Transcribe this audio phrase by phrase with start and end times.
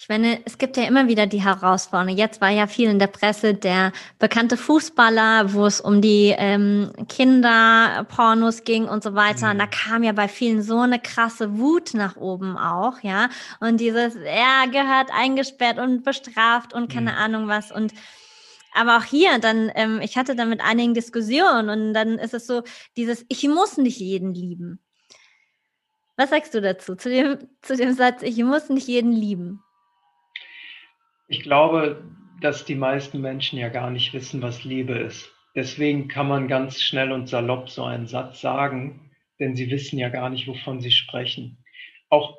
[0.00, 2.16] Ich meine, es gibt ja immer wieder die Herausforderungen.
[2.16, 3.90] Jetzt war ja viel in der Presse der
[4.20, 9.46] bekannte Fußballer, wo es um die ähm, Kinderpornos ging und so weiter.
[9.46, 9.52] Mhm.
[9.52, 13.28] Und da kam ja bei vielen so eine krasse Wut nach oben auch, ja.
[13.58, 17.18] Und dieses, er gehört eingesperrt und bestraft und keine mhm.
[17.18, 17.72] Ahnung was.
[17.72, 17.92] Und
[18.74, 22.46] aber auch hier, dann, ähm, ich hatte dann mit einigen Diskussionen und dann ist es
[22.46, 22.62] so,
[22.96, 24.78] dieses, ich muss nicht jeden lieben.
[26.16, 29.64] Was sagst du dazu, zu dem, zu dem Satz, ich muss nicht jeden lieben?
[31.28, 32.02] Ich glaube,
[32.40, 35.30] dass die meisten Menschen ja gar nicht wissen, was Liebe ist.
[35.54, 40.08] Deswegen kann man ganz schnell und salopp so einen Satz sagen, denn sie wissen ja
[40.08, 41.58] gar nicht, wovon sie sprechen.
[42.08, 42.38] Auch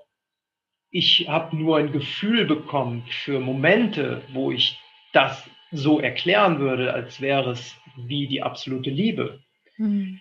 [0.90, 4.80] ich habe nur ein Gefühl bekommen für Momente, wo ich
[5.14, 9.40] das so erklären würde, als wäre es wie die absolute Liebe.
[9.78, 10.20] Mhm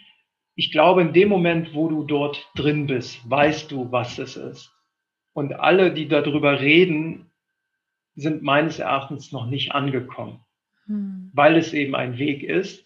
[0.58, 4.74] ich glaube, in dem Moment, wo du dort drin bist, weißt du, was es ist.
[5.32, 7.27] Und alle, die darüber reden,
[8.18, 10.44] sind meines Erachtens noch nicht angekommen,
[10.86, 11.30] hm.
[11.32, 12.84] weil es eben ein Weg ist,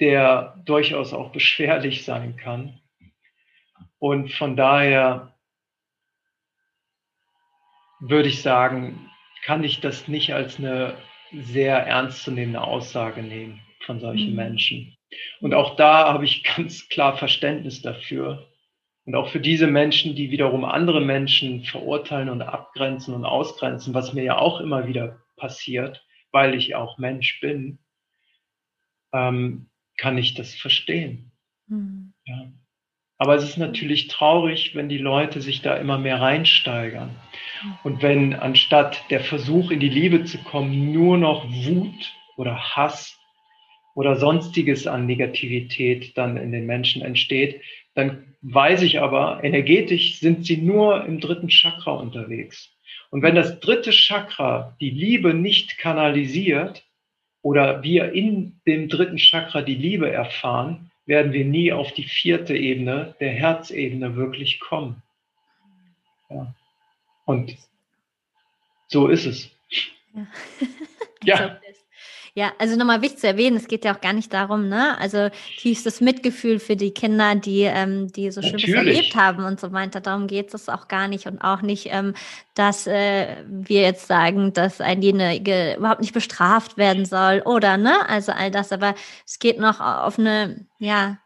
[0.00, 2.80] der durchaus auch beschwerlich sein kann.
[3.98, 5.36] Und von daher
[8.00, 9.10] würde ich sagen,
[9.44, 10.96] kann ich das nicht als eine
[11.32, 14.36] sehr ernstzunehmende Aussage nehmen von solchen hm.
[14.36, 14.96] Menschen.
[15.40, 18.48] Und auch da habe ich ganz klar Verständnis dafür.
[19.06, 24.14] Und auch für diese Menschen, die wiederum andere Menschen verurteilen und abgrenzen und ausgrenzen, was
[24.14, 27.78] mir ja auch immer wieder passiert, weil ich auch Mensch bin,
[29.12, 31.32] ähm, kann ich das verstehen.
[31.66, 32.14] Mhm.
[32.24, 32.50] Ja.
[33.18, 37.10] Aber es ist natürlich traurig, wenn die Leute sich da immer mehr reinsteigern.
[37.60, 37.74] Hm.
[37.84, 43.18] Und wenn anstatt der Versuch in die Liebe zu kommen, nur noch Wut oder Hass
[43.94, 47.60] oder sonstiges an Negativität dann in den Menschen entsteht,
[47.94, 52.70] dann weiß ich aber, energetisch sind sie nur im dritten Chakra unterwegs.
[53.10, 56.84] Und wenn das dritte Chakra die Liebe nicht kanalisiert
[57.42, 62.56] oder wir in dem dritten Chakra die Liebe erfahren, werden wir nie auf die vierte
[62.56, 65.02] Ebene, der Herzebene, wirklich kommen.
[66.30, 66.54] Ja.
[67.26, 67.56] Und
[68.88, 69.50] so ist es.
[71.24, 71.38] Ja.
[71.38, 71.60] ja.
[72.36, 74.98] Ja, also nochmal wichtig zu erwähnen, es geht ja auch gar nicht darum, ne?
[74.98, 79.72] Also tiefstes Mitgefühl für die Kinder, die, ähm, die so Schlimmes erlebt haben und so
[79.72, 80.00] weiter.
[80.00, 81.26] Darum geht es auch gar nicht.
[81.26, 82.14] Und auch nicht, ähm,
[82.54, 87.94] dass äh, wir jetzt sagen, dass ein jenige überhaupt nicht bestraft werden soll oder ne?
[88.08, 88.72] Also all das.
[88.72, 91.18] Aber es geht noch auf eine, ja,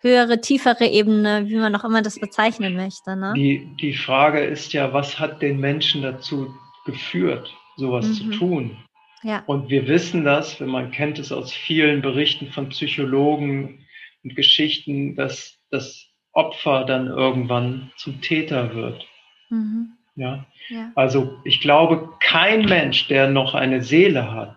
[0.00, 3.16] höhere, tiefere Ebene, wie man auch immer das bezeichnen möchte.
[3.16, 3.34] Ne?
[3.36, 6.54] Die, die Frage ist ja, was hat den Menschen dazu
[6.86, 8.14] geführt, sowas mhm.
[8.14, 8.76] zu tun?
[9.24, 9.42] Ja.
[9.46, 13.86] Und wir wissen das, wenn man kennt es aus vielen Berichten von Psychologen
[14.22, 19.06] und Geschichten, dass das Opfer dann irgendwann zum Täter wird.
[19.48, 19.92] Mhm.
[20.14, 20.46] Ja?
[20.68, 20.92] ja.
[20.94, 24.56] Also ich glaube, kein Mensch, der noch eine Seele hat,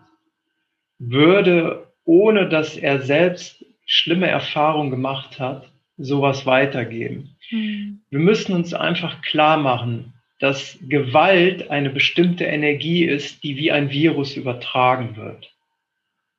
[0.99, 7.37] würde, ohne dass er selbst schlimme Erfahrungen gemacht hat, sowas weitergeben.
[7.49, 8.01] Mhm.
[8.09, 13.89] Wir müssen uns einfach klar machen, dass Gewalt eine bestimmte Energie ist, die wie ein
[13.89, 15.51] Virus übertragen wird.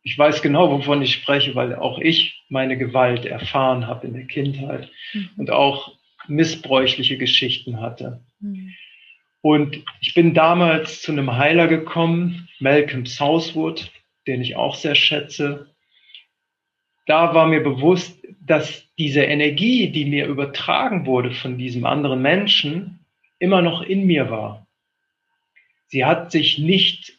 [0.02, 4.26] Ich weiß genau, wovon ich spreche, weil auch ich meine Gewalt erfahren habe in der
[4.26, 5.30] Kindheit mhm.
[5.36, 5.92] und auch
[6.28, 8.22] missbräuchliche Geschichten hatte.
[8.40, 8.74] Mhm.
[9.40, 13.90] Und ich bin damals zu einem Heiler gekommen, Malcolm Southwood,
[14.26, 15.70] den ich auch sehr schätze.
[17.06, 22.97] Da war mir bewusst, dass diese Energie, die mir übertragen wurde von diesem anderen Menschen,
[23.38, 24.66] immer noch in mir war.
[25.86, 27.18] Sie hat sich nicht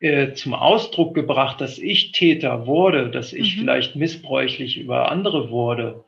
[0.00, 3.60] äh, zum Ausdruck gebracht, dass ich Täter wurde, dass ich mhm.
[3.60, 6.04] vielleicht missbräuchlich über andere wurde,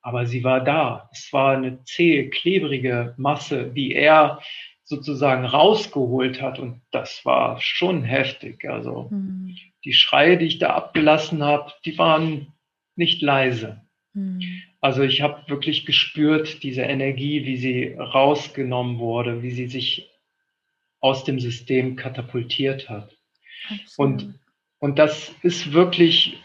[0.00, 1.08] aber sie war da.
[1.12, 4.40] Es war eine zähe, klebrige Masse, die er
[4.82, 8.68] sozusagen rausgeholt hat und das war schon heftig.
[8.68, 9.56] Also mhm.
[9.84, 12.52] die Schreie, die ich da abgelassen habe, die waren
[12.94, 13.85] nicht leise.
[14.16, 14.62] Mhm.
[14.80, 20.10] Also ich habe wirklich gespürt, diese Energie, wie sie rausgenommen wurde, wie sie sich
[21.00, 23.16] aus dem System katapultiert hat.
[23.96, 24.34] Und,
[24.78, 26.38] und das ist wirklich,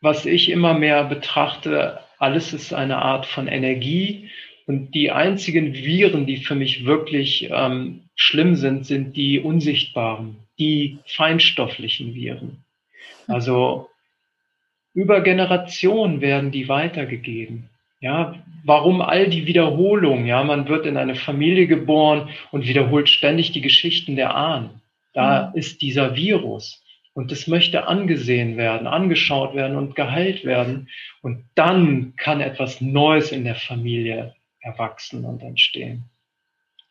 [0.00, 4.30] was ich immer mehr betrachte, alles ist eine Art von Energie.
[4.66, 10.98] Und die einzigen Viren, die für mich wirklich ähm, schlimm sind, sind die unsichtbaren, die
[11.06, 12.64] feinstofflichen Viren.
[13.26, 13.89] Also
[14.94, 17.68] über Generationen werden die weitergegeben.
[18.00, 18.34] Ja,
[18.64, 20.26] warum all die Wiederholungen?
[20.26, 24.80] Ja, man wird in eine Familie geboren und wiederholt ständig die Geschichten der Ahnen.
[25.12, 25.58] Da mhm.
[25.58, 26.82] ist dieser Virus.
[27.12, 30.88] Und das möchte angesehen werden, angeschaut werden und geheilt werden.
[31.22, 36.04] Und dann kann etwas Neues in der Familie erwachsen und entstehen.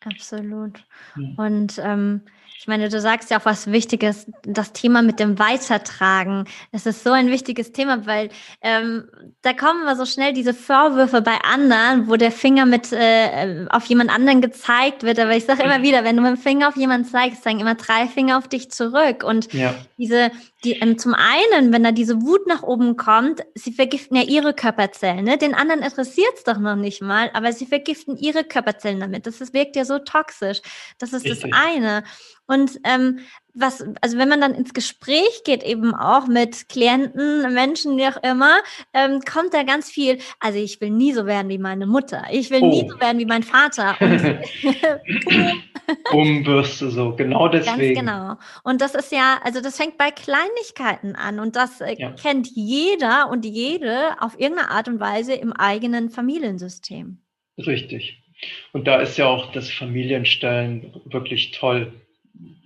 [0.04, 0.84] Absolut.
[1.16, 1.34] Mhm.
[1.36, 2.22] Und ähm,
[2.58, 6.44] ich meine, du sagst ja auch was Wichtiges, das Thema mit dem Weitertragen.
[6.72, 8.28] Es ist so ein wichtiges Thema, weil
[8.60, 9.08] ähm,
[9.40, 13.86] da kommen immer so schnell diese Vorwürfe bei anderen, wo der Finger mit äh, auf
[13.86, 15.18] jemand anderen gezeigt wird.
[15.18, 17.76] Aber ich sage immer wieder, wenn du mit dem Finger auf jemanden zeigst, zeigen immer
[17.76, 19.24] drei Finger auf dich zurück.
[19.24, 19.74] Und ja.
[19.96, 20.30] diese,
[20.62, 24.52] die, ähm, zum einen, wenn da diese Wut nach oben kommt, sie vergiften ja ihre
[24.52, 25.24] Körperzellen.
[25.24, 25.38] Ne?
[25.38, 29.26] Den anderen interessiert es doch noch nicht mal, aber sie vergiften ihre Körperzellen damit.
[29.26, 30.60] Das ist, wirkt ja so toxisch.
[30.98, 31.50] Das ist Richtig.
[31.52, 32.04] das eine.
[32.50, 33.20] Und ähm,
[33.54, 38.20] was, also wenn man dann ins Gespräch geht, eben auch mit Klienten, Menschen, wie auch
[38.24, 38.58] immer,
[38.92, 42.50] ähm, kommt da ganz viel, also ich will nie so werden wie meine Mutter, ich
[42.50, 42.68] will oh.
[42.68, 43.96] nie so werden wie mein Vater.
[46.12, 47.94] Umbürste so, genau deswegen.
[47.94, 48.36] Ganz genau.
[48.64, 52.10] Und das ist ja, also das fängt bei Kleinigkeiten an und das äh, ja.
[52.12, 57.18] kennt jeder und jede auf irgendeine Art und Weise im eigenen Familiensystem.
[57.58, 58.24] Richtig.
[58.72, 61.92] Und da ist ja auch das Familienstellen wirklich toll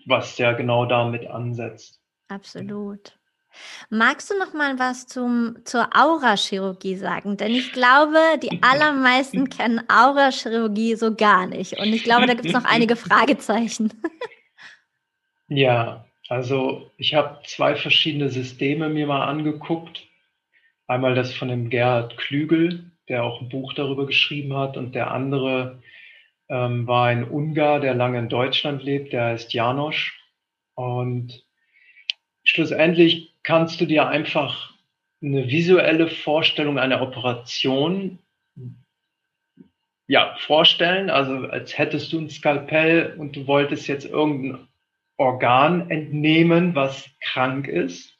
[0.06, 2.01] was ja genau damit ansetzt.
[2.29, 3.19] Absolut.
[3.91, 7.37] Magst du noch mal was zum, zur Aurachirurgie sagen?
[7.37, 11.79] Denn ich glaube, die allermeisten kennen Aurachirurgie so gar nicht.
[11.79, 13.93] Und ich glaube, da gibt es noch einige Fragezeichen.
[15.49, 20.03] ja, also ich habe zwei verschiedene Systeme mir mal angeguckt.
[20.87, 25.11] Einmal das von dem Gerhard Klügel, der auch ein Buch darüber geschrieben hat, und der
[25.11, 25.83] andere
[26.49, 30.20] ähm, war ein Ungar, der lange in Deutschland lebt, der heißt Janosch.
[30.75, 31.44] Und
[32.44, 34.73] schlussendlich kannst du dir einfach
[35.23, 38.19] eine visuelle Vorstellung einer Operation
[40.06, 44.69] ja, vorstellen, also als hättest du ein Skalpell und du wolltest jetzt irgendein
[45.17, 48.19] Organ entnehmen, was krank ist.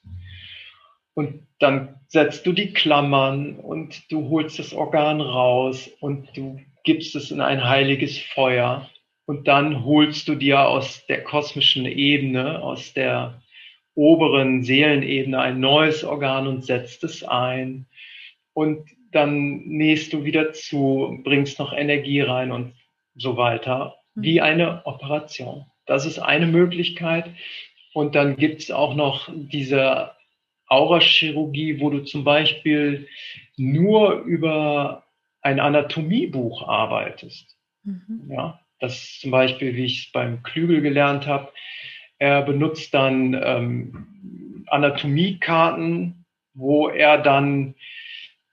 [1.14, 7.16] Und dann setzt du die Klammern und du holst das Organ raus und du gibst
[7.16, 8.88] es in ein heiliges Feuer
[9.26, 13.42] und dann holst du dir aus der kosmischen Ebene, aus der
[13.94, 17.86] oberen Seelenebene ein neues Organ und setzt es ein
[18.52, 22.75] und dann nähst du wieder zu, bringst noch Energie rein und
[23.14, 24.44] so weiter, wie mhm.
[24.44, 25.66] eine Operation.
[25.86, 27.31] Das ist eine Möglichkeit.
[27.92, 30.10] Und dann gibt es auch noch diese
[30.66, 33.06] Aurachirurgie, wo du zum Beispiel
[33.56, 35.03] nur über
[35.44, 37.56] ein Anatomiebuch arbeitest.
[37.85, 38.29] Mhm.
[38.31, 41.52] Ja, das ist zum Beispiel, wie ich es beim Klügel gelernt habe.
[42.19, 46.25] Er benutzt dann ähm, Anatomiekarten,
[46.55, 47.75] wo er dann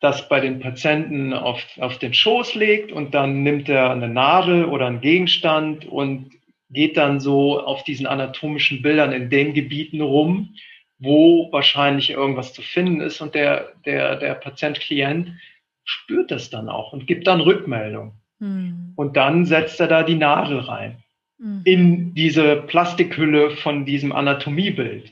[0.01, 4.65] das bei den Patienten auf, auf den Schoß legt und dann nimmt er eine Nadel
[4.65, 6.31] oder einen Gegenstand und
[6.71, 10.55] geht dann so auf diesen anatomischen Bildern in den Gebieten rum,
[10.97, 15.33] wo wahrscheinlich irgendwas zu finden ist und der, der, der Patient-Klient
[15.91, 18.13] spürt das dann auch und gibt dann Rückmeldung.
[18.39, 18.93] Mhm.
[18.95, 21.03] Und dann setzt er da die Nadel rein
[21.37, 21.61] mhm.
[21.65, 25.11] in diese Plastikhülle von diesem Anatomiebild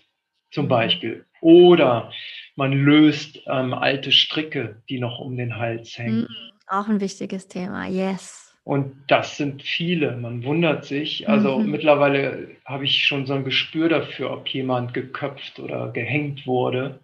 [0.51, 0.69] zum mhm.
[0.69, 1.25] Beispiel.
[1.41, 2.11] Oder
[2.55, 6.21] man löst ähm, alte Stricke, die noch um den Hals hängen.
[6.21, 6.27] Mhm.
[6.67, 8.55] Auch ein wichtiges Thema, yes.
[8.63, 10.15] Und das sind viele.
[10.15, 11.27] Man wundert sich.
[11.27, 11.71] Also mhm.
[11.71, 16.99] mittlerweile habe ich schon so ein Gespür dafür, ob jemand geköpft oder gehängt wurde.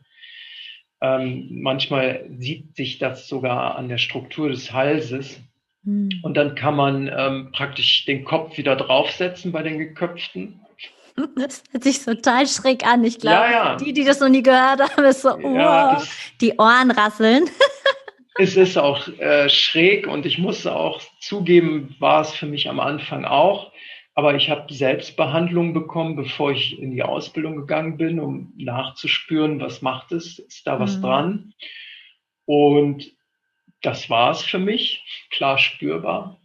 [1.06, 5.40] Ähm, manchmal sieht sich das sogar an der Struktur des Halses.
[5.84, 6.10] Mhm.
[6.24, 10.60] Und dann kann man ähm, praktisch den Kopf wieder draufsetzen bei den Geköpften.
[11.38, 13.06] Das hört sich total schräg an.
[13.06, 13.76] Ich glaube, ja, ja.
[13.78, 17.46] die, die das noch nie gehört haben, ist so, ja, wow, die Ohren rasseln.
[18.38, 22.82] es ist auch äh, schräg und ich muss auch zugeben, war es für mich am
[22.82, 23.72] Anfang auch.
[24.16, 29.82] Aber ich habe Selbstbehandlung bekommen, bevor ich in die Ausbildung gegangen bin, um nachzuspüren, was
[29.82, 31.02] macht es, ist da was mhm.
[31.02, 31.54] dran.
[32.46, 33.12] Und
[33.82, 36.40] das war es für mich, klar spürbar.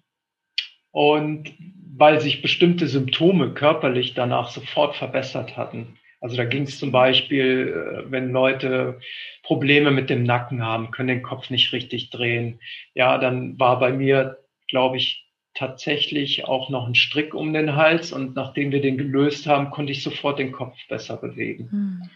[0.90, 1.54] Und
[1.96, 5.96] weil sich bestimmte Symptome körperlich danach sofort verbessert hatten.
[6.20, 9.00] Also da ging es zum Beispiel, äh, wenn Leute
[9.42, 12.60] Probleme mit dem Nacken haben, können den Kopf nicht richtig drehen.
[12.94, 18.12] Ja, dann war bei mir, glaube ich, tatsächlich auch noch einen Strick um den Hals
[18.12, 21.70] und nachdem wir den gelöst haben, konnte ich sofort den Kopf besser bewegen.
[21.70, 22.10] Hm.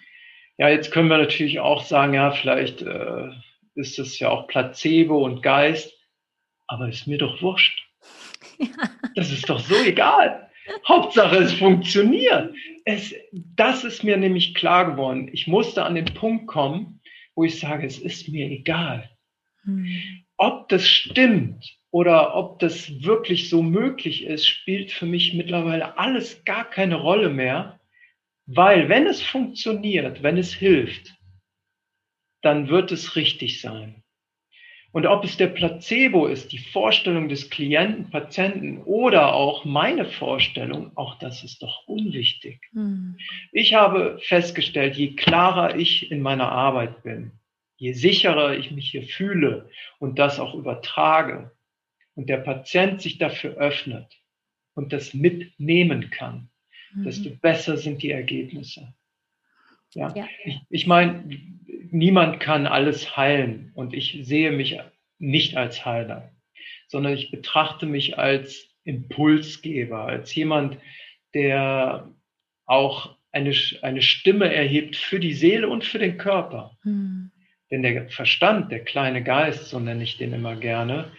[0.57, 3.31] Ja, jetzt können wir natürlich auch sagen, ja, vielleicht äh,
[3.75, 5.93] ist es ja auch Placebo und Geist,
[6.67, 7.81] aber ist mir doch wurscht.
[8.59, 8.67] Ja.
[9.17, 10.51] Das ist doch so egal.
[10.89, 12.53] Hauptsache, es funktioniert.
[12.85, 15.31] Es, das ist mir nämlich klar geworden.
[15.33, 17.01] Ich musste an den Punkt kommen,
[17.37, 19.09] wo ich sage, es ist mir egal.
[19.63, 19.87] Hm.
[20.37, 21.65] Ob das stimmt
[21.95, 27.31] oder ob das wirklich so möglich ist, spielt für mich mittlerweile alles gar keine Rolle
[27.31, 27.79] mehr,
[28.47, 31.15] weil wenn es funktioniert, wenn es hilft,
[32.43, 34.03] dann wird es richtig sein.
[34.91, 40.91] Und ob es der Placebo ist, die Vorstellung des Klienten, Patienten oder auch meine Vorstellung,
[40.97, 42.61] auch das ist doch unwichtig.
[42.73, 43.19] Mhm.
[43.53, 47.31] Ich habe festgestellt, je klarer ich in meiner Arbeit bin,
[47.77, 49.69] je sicherer ich mich hier fühle
[50.01, 51.53] und das auch übertrage
[52.15, 54.07] und der Patient sich dafür öffnet
[54.75, 56.49] und das mitnehmen kann,
[56.95, 57.05] mhm.
[57.05, 58.95] desto besser sind die Ergebnisse.
[59.95, 60.27] Ja, ja.
[60.45, 61.25] ich, ich meine,
[61.91, 64.79] niemand kann alles heilen und ich sehe mich
[65.19, 66.33] nicht als Heiler,
[66.89, 70.79] sondern ich betrachte mich als Impulsgeber, als jemand,
[71.33, 72.13] der
[72.67, 76.77] auch eine, eine Stimme erhebt für die Seele und für den Körper.
[76.83, 77.31] Hm.
[77.71, 81.11] Denn der Verstand, der kleine Geist, so nenne ich den immer gerne,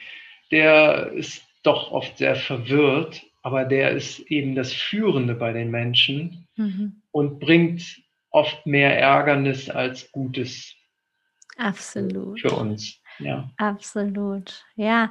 [0.51, 6.47] der ist doch oft sehr verwirrt, aber der ist eben das Führende bei den Menschen
[6.55, 7.01] mhm.
[7.11, 10.75] und bringt oft mehr Ärgernis als Gutes
[11.57, 12.39] Absolut.
[12.39, 12.99] für uns.
[13.19, 13.49] Ja.
[13.57, 14.65] Absolut.
[14.75, 15.09] Ja,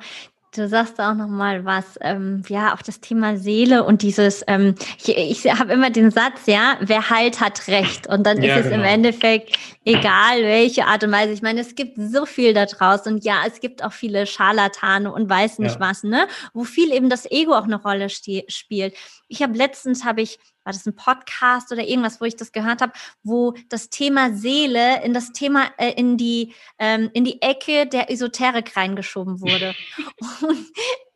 [0.54, 4.76] Du sagst auch noch mal was, ähm, ja, auf das Thema Seele und dieses, ähm,
[4.98, 8.06] ich, ich habe immer den Satz, ja, wer heilt, hat Recht.
[8.06, 8.84] Und dann ja, ist es genau.
[8.84, 11.32] im Endeffekt egal, welche Art und Weise.
[11.32, 15.12] Ich meine, es gibt so viel da draußen und ja, es gibt auch viele Scharlatane
[15.12, 15.80] und weiß nicht ja.
[15.80, 18.94] was, ne, wo viel eben das Ego auch eine Rolle spielt.
[19.26, 22.80] Ich habe letztens, habe ich war das ein Podcast oder irgendwas, wo ich das gehört
[22.80, 22.92] habe,
[23.22, 28.10] wo das Thema Seele in das Thema, äh, in die, ähm, in die Ecke der
[28.10, 29.74] Esoterik reingeschoben wurde.
[30.42, 30.66] Und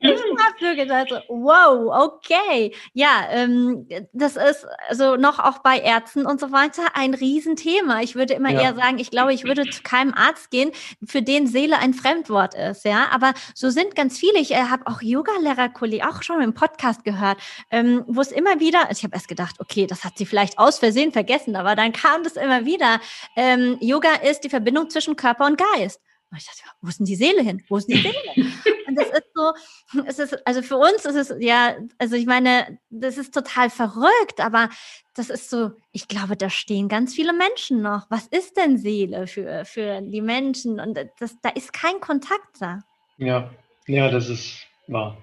[0.01, 2.75] ich habe nur gedacht, wow, okay.
[2.93, 8.01] Ja, ähm, das ist also noch auch bei Ärzten und so weiter ein Riesenthema.
[8.03, 8.61] Ich würde immer ja.
[8.61, 10.71] eher sagen, ich glaube, ich würde zu keinem Arzt gehen,
[11.05, 12.85] für den Seele ein Fremdwort ist.
[12.85, 14.39] Ja, aber so sind ganz viele.
[14.39, 17.39] Ich äh, habe auch Yoga-Lehrer-Kollegen auch schon im Podcast gehört,
[17.71, 20.79] ähm, wo es immer wieder, ich habe erst gedacht, okay, das hat sie vielleicht aus
[20.79, 23.01] Versehen vergessen, aber dann kam das immer wieder.
[23.35, 26.01] Ähm, Yoga ist die Verbindung zwischen Körper und Geist.
[26.31, 27.65] Und ich dachte, wo ist denn die Seele hin?
[27.69, 28.53] Wo ist denn die Seele?
[28.87, 32.79] Und das ist so, es ist, also für uns ist es ja, also ich meine,
[32.91, 34.69] das ist total verrückt, aber
[35.15, 38.07] das ist so, ich glaube, da stehen ganz viele Menschen noch.
[38.11, 40.81] Was ist denn Seele für, für die Menschen?
[40.81, 42.81] Und das, da ist kein Kontakt da.
[43.19, 43.51] Ja,
[43.87, 45.17] ja, das ist wahr.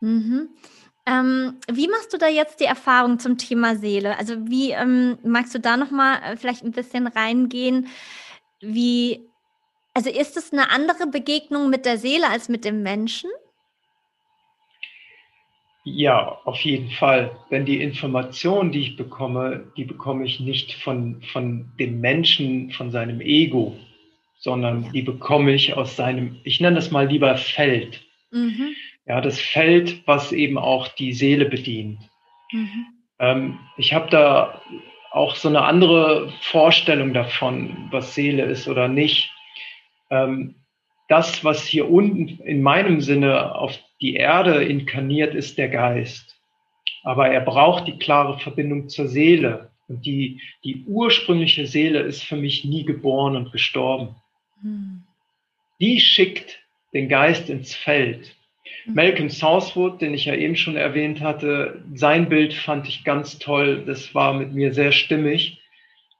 [0.00, 0.48] Mhm.
[1.04, 4.16] Ähm, wie machst du da jetzt die Erfahrung zum Thema Seele?
[4.18, 7.88] Also wie ähm, magst du da noch mal äh, vielleicht ein bisschen reingehen?
[8.60, 9.28] Wie
[9.94, 13.30] also ist es eine andere Begegnung mit der Seele als mit dem Menschen?
[15.84, 17.36] Ja, auf jeden Fall.
[17.50, 22.90] Denn die Information, die ich bekomme, die bekomme ich nicht von, von dem Menschen, von
[22.90, 23.76] seinem Ego,
[24.38, 28.00] sondern die bekomme ich aus seinem, ich nenne das mal lieber Feld.
[28.30, 28.74] Mhm.
[29.06, 31.98] Ja, das Feld, was eben auch die Seele bedient.
[32.52, 32.86] Mhm.
[33.18, 34.62] Ähm, ich habe da
[35.10, 39.30] auch so eine andere Vorstellung davon, was Seele ist oder nicht
[40.10, 40.54] ähm,
[41.08, 46.36] das, was hier unten in meinem Sinne auf die Erde inkarniert, ist der Geist.
[47.04, 49.70] Aber er braucht die klare Verbindung zur Seele.
[49.88, 54.16] Und die, die ursprüngliche Seele ist für mich nie geboren und gestorben.
[54.60, 55.04] Hm.
[55.80, 56.60] Die schickt
[56.92, 58.34] den Geist ins Feld.
[58.84, 58.94] Hm.
[58.94, 63.84] Malcolm Southwood, den ich ja eben schon erwähnt hatte, sein Bild fand ich ganz toll.
[63.86, 65.60] Das war mit mir sehr stimmig.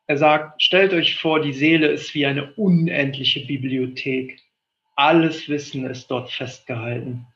[0.07, 4.41] Er sagt, stellt euch vor, die Seele ist wie eine unendliche Bibliothek.
[4.95, 7.27] Alles Wissen ist dort festgehalten.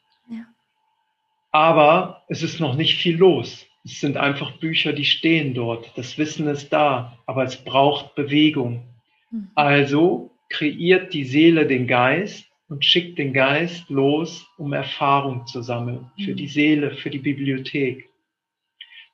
[1.56, 3.66] Aber es ist noch nicht viel los.
[3.82, 5.90] Es sind einfach Bücher, die stehen dort.
[5.96, 8.84] Das Wissen ist da, aber es braucht Bewegung.
[9.30, 9.48] Mhm.
[9.54, 16.10] Also kreiert die Seele den Geist und schickt den Geist los, um Erfahrung zu sammeln
[16.22, 16.36] für mhm.
[16.36, 18.10] die Seele, für die Bibliothek.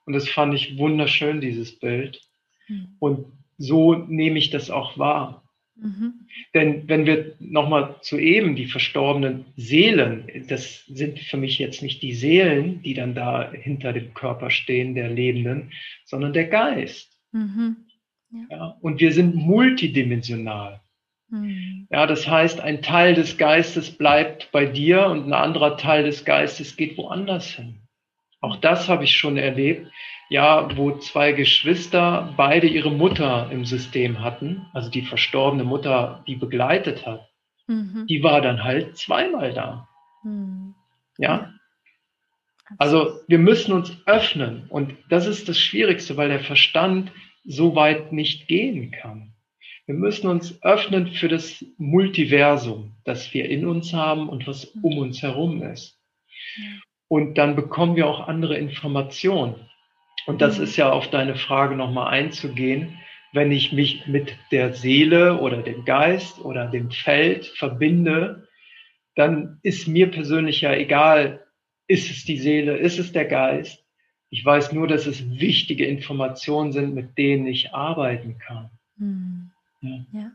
[0.05, 2.21] Und das fand ich wunderschön, dieses Bild.
[2.67, 2.97] Mhm.
[2.99, 5.42] Und so nehme ich das auch wahr.
[5.77, 6.27] Mhm.
[6.55, 12.03] Denn wenn wir nochmal zu eben die verstorbenen Seelen, das sind für mich jetzt nicht
[12.03, 15.73] die Seelen, die dann da hinter dem Körper stehen, der Lebenden,
[16.05, 17.19] sondern der Geist.
[17.33, 17.77] Mhm.
[18.31, 18.47] Ja.
[18.51, 18.79] ja.
[18.81, 20.81] und wir sind multidimensional.
[21.29, 21.89] Mhm.
[21.91, 26.25] Ja, das heißt, ein Teil des Geistes bleibt bei dir und ein anderer Teil des
[26.25, 27.81] Geistes geht woanders hin.
[28.41, 29.91] Auch das habe ich schon erlebt,
[30.33, 36.37] ja, wo zwei Geschwister beide ihre Mutter im System hatten, also die verstorbene Mutter, die
[36.37, 37.29] begleitet hat,
[37.67, 38.07] mhm.
[38.09, 39.89] die war dann halt zweimal da.
[40.25, 40.75] Mhm.
[41.19, 41.53] Ja.
[42.79, 47.13] Also wir müssen uns öffnen und das ist das Schwierigste, weil der Verstand
[47.45, 49.35] so weit nicht gehen kann.
[49.85, 54.97] Wir müssen uns öffnen für das Multiversum, das wir in uns haben und was um
[54.97, 56.01] uns herum ist.
[57.09, 59.69] Und dann bekommen wir auch andere Informationen.
[60.27, 60.65] Und das mhm.
[60.65, 62.99] ist ja auf deine Frage nochmal einzugehen.
[63.33, 68.47] Wenn ich mich mit der Seele oder dem Geist oder dem Feld verbinde,
[69.15, 71.45] dann ist mir persönlich ja egal,
[71.87, 73.85] ist es die Seele, ist es der Geist.
[74.31, 78.71] Ich weiß nur, dass es wichtige Informationen sind, mit denen ich arbeiten kann.
[78.99, 79.51] Hm.
[79.83, 80.07] Ja.
[80.13, 80.31] ja.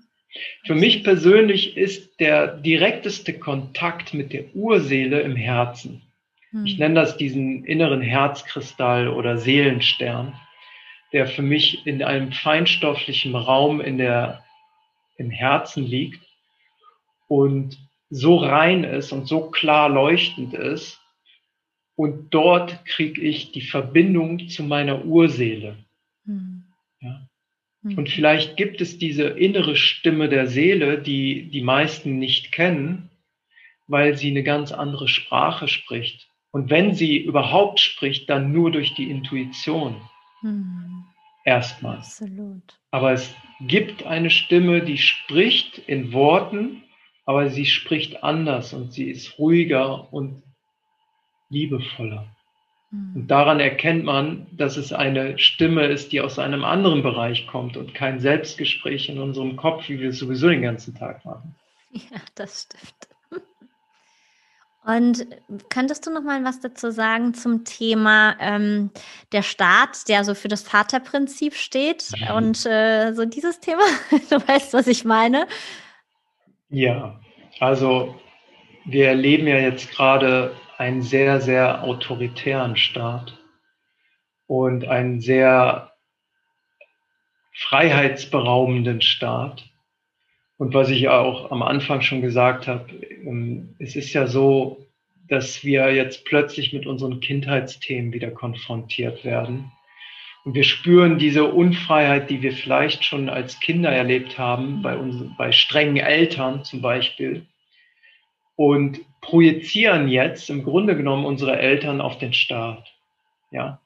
[0.66, 6.04] Für mich persönlich ist der direkteste Kontakt mit der Urseele im Herzen.
[6.58, 6.66] Hm.
[6.66, 10.40] Ich nenne das diesen inneren Herzkristall oder Seelenstern,
[11.14, 14.44] der für mich in einem feinstofflichen Raum in der,
[15.18, 16.22] im Herzen liegt
[17.28, 17.78] und
[18.10, 21.02] so rein ist und so klar leuchtend ist.
[21.96, 25.78] Und dort kriege ich die Verbindung zu meiner Urseele.
[26.26, 26.66] Hm.
[27.02, 27.28] Ja.
[27.84, 27.98] Hm.
[27.98, 33.10] Und vielleicht gibt es diese innere Stimme der Seele, die die meisten nicht kennen,
[33.88, 36.27] weil sie eine ganz andere Sprache spricht.
[36.52, 40.02] Und wenn sie überhaupt spricht, dann nur durch die Intuition.
[40.42, 41.06] Hm.
[41.44, 41.98] Erstmal.
[41.98, 42.80] Absolut.
[42.92, 46.84] Aber es gibt eine Stimme, die spricht in Worten,
[47.26, 50.44] aber sie spricht anders und sie ist ruhiger und
[51.50, 52.28] liebevoller.
[52.92, 53.14] Hm.
[53.16, 57.78] Und daran erkennt man, dass es eine Stimme ist, die aus einem anderen Bereich kommt
[57.78, 61.56] und kein Selbstgespräch in unserem Kopf, wie wir es sowieso den ganzen Tag machen.
[61.90, 63.17] Ja, das stimmt.
[64.88, 65.28] Und
[65.70, 68.90] könntest du noch mal was dazu sagen zum Thema ähm,
[69.34, 73.84] der Staat, der so für das Vaterprinzip steht und äh, so dieses Thema?
[74.30, 75.46] Du weißt, was ich meine?
[76.70, 77.20] Ja,
[77.60, 78.16] also
[78.86, 83.38] wir erleben ja jetzt gerade einen sehr, sehr autoritären Staat
[84.46, 85.92] und einen sehr
[87.52, 89.66] freiheitsberaubenden Staat.
[90.58, 92.92] Und was ich auch am Anfang schon gesagt habe,
[93.24, 94.86] ähm, es ist ja so,
[95.30, 99.72] dass wir jetzt plötzlich mit unseren Kindheitsthemen wieder konfrontiert werden.
[100.46, 105.36] Und wir spüren diese Unfreiheit, die wir vielleicht schon als Kinder erlebt haben, bei, uns,
[105.38, 107.46] bei strengen Eltern zum Beispiel.
[108.56, 112.96] Und projizieren jetzt im Grunde genommen unsere Eltern auf den Staat.
[113.52, 113.82] Ja.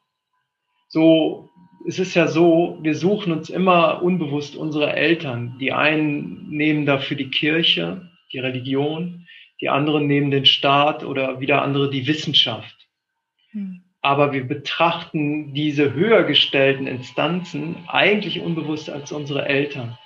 [0.87, 1.49] So
[1.87, 5.57] es ist ja so, wir suchen uns immer unbewusst unsere Eltern.
[5.59, 9.27] Die einen nehmen dafür die Kirche, die Religion,
[9.61, 12.87] die anderen nehmen den Staat oder wieder andere die Wissenschaft.
[13.51, 13.83] Hm.
[14.01, 19.97] Aber wir betrachten diese höher gestellten Instanzen eigentlich unbewusst als unsere Eltern.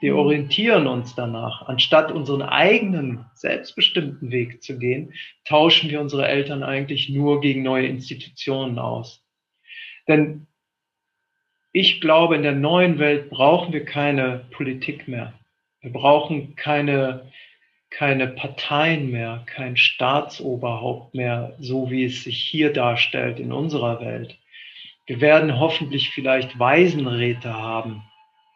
[0.00, 0.18] Wir hm.
[0.18, 1.68] orientieren uns danach.
[1.68, 7.86] Anstatt unseren eigenen selbstbestimmten Weg zu gehen, tauschen wir unsere Eltern eigentlich nur gegen neue
[7.86, 9.24] Institutionen aus.
[10.08, 10.46] Denn
[11.72, 15.32] ich glaube, in der neuen Welt brauchen wir keine Politik mehr.
[15.80, 17.32] Wir brauchen keine,
[17.90, 24.38] keine Parteien mehr, kein Staatsoberhaupt mehr, so wie es sich hier darstellt in unserer Welt.
[25.06, 28.02] Wir werden hoffentlich vielleicht Waisenräte haben,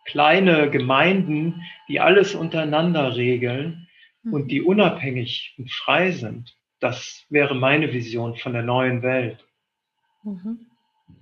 [0.05, 3.89] kleine Gemeinden, die alles untereinander regeln
[4.25, 4.49] und mhm.
[4.49, 6.55] die unabhängig und frei sind.
[6.81, 9.43] Das wäre meine Vision von der neuen Welt.
[10.23, 10.66] Mhm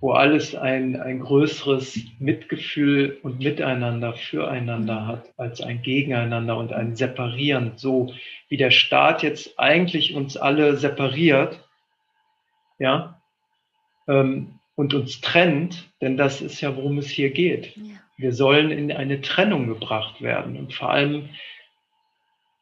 [0.00, 6.94] wo alles ein, ein größeres Mitgefühl und Miteinander füreinander hat, als ein Gegeneinander und ein
[6.94, 8.12] Separieren, so
[8.48, 11.66] wie der Staat jetzt eigentlich uns alle separiert,
[12.78, 13.20] ja,
[14.08, 17.76] ähm, und uns trennt, denn das ist ja, worum es hier geht.
[17.76, 17.82] Ja.
[18.16, 21.30] Wir sollen in eine Trennung gebracht werden und vor allem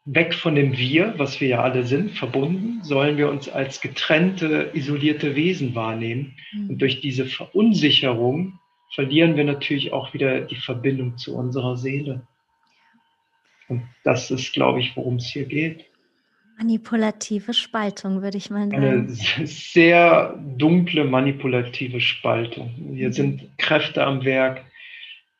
[0.05, 4.71] weg von dem Wir, was wir ja alle sind, verbunden, sollen wir uns als getrennte,
[4.75, 6.35] isolierte Wesen wahrnehmen.
[6.53, 6.71] Mhm.
[6.71, 8.59] Und durch diese Verunsicherung
[8.95, 12.27] verlieren wir natürlich auch wieder die Verbindung zu unserer Seele.
[13.69, 15.87] Und das ist, glaube ich, worum es hier geht.
[16.59, 18.85] Manipulative Spaltung, würde ich mal sagen.
[18.85, 22.71] Eine sehr dunkle manipulative Spaltung.
[22.95, 23.13] Hier mhm.
[23.13, 24.65] sind Kräfte am Werk,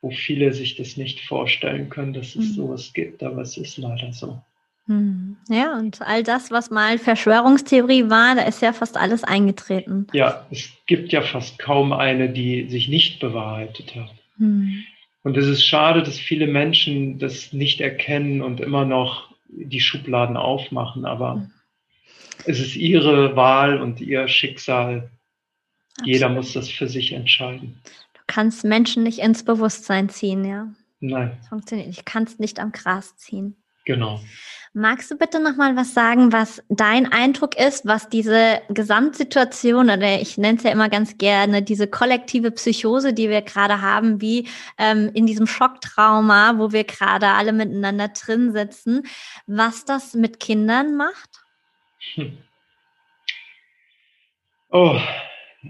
[0.01, 2.53] wo viele sich das nicht vorstellen können, dass es mhm.
[2.53, 4.41] sowas gibt, aber es ist leider so.
[4.87, 5.37] Hm.
[5.47, 10.07] Ja, und all das, was mal Verschwörungstheorie war, da ist ja fast alles eingetreten.
[10.13, 14.11] Ja, es gibt ja fast kaum eine, die sich nicht bewahrheitet hat.
[14.37, 14.83] Hm.
[15.23, 20.35] Und es ist schade, dass viele Menschen das nicht erkennen und immer noch die Schubladen
[20.35, 21.51] aufmachen, aber hm.
[22.45, 25.09] es ist ihre Wahl und ihr Schicksal.
[25.93, 26.13] Absolut.
[26.13, 27.79] Jeder muss das für sich entscheiden.
[28.15, 30.67] Du kannst Menschen nicht ins Bewusstsein ziehen, ja?
[30.99, 31.37] Nein.
[31.39, 31.99] Das funktioniert nicht.
[31.99, 33.55] Du kannst nicht am Gras ziehen.
[33.85, 34.19] Genau.
[34.75, 40.19] Magst du bitte noch mal was sagen, was dein Eindruck ist, was diese Gesamtsituation oder
[40.19, 44.47] ich nenne es ja immer ganz gerne diese kollektive Psychose, die wir gerade haben, wie
[44.79, 49.03] ähm, in diesem Schocktrauma, wo wir gerade alle miteinander drin sitzen,
[49.45, 51.29] was das mit Kindern macht?
[52.15, 52.37] Hm.
[54.75, 54.99] Oh,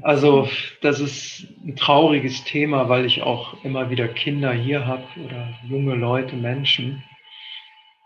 [0.02, 0.48] also
[0.80, 5.96] das ist ein trauriges Thema, weil ich auch immer wieder Kinder hier habe oder junge
[5.96, 7.04] Leute, Menschen